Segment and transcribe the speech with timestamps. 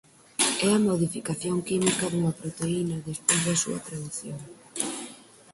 [0.67, 4.39] É a modificación química dunha proteína despois da súa tradución.